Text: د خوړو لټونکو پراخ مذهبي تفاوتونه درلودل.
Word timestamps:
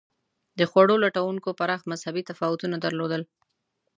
د 0.59 0.61
خوړو 0.69 0.95
لټونکو 1.05 1.49
پراخ 1.59 1.81
مذهبي 1.91 2.23
تفاوتونه 2.29 2.75
درلودل. 2.79 3.21